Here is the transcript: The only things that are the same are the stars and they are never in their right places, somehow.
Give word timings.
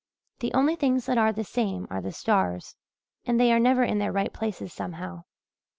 The 0.39 0.51
only 0.55 0.75
things 0.75 1.05
that 1.05 1.19
are 1.19 1.31
the 1.31 1.43
same 1.43 1.85
are 1.91 2.01
the 2.01 2.11
stars 2.11 2.75
and 3.25 3.39
they 3.39 3.53
are 3.53 3.59
never 3.59 3.83
in 3.83 3.99
their 3.99 4.11
right 4.11 4.33
places, 4.33 4.73
somehow. 4.73 5.25